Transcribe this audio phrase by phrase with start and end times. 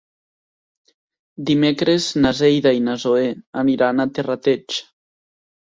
[1.49, 3.29] Dimecres na Neida i na Zoè
[3.65, 4.83] aniran a Terrateig.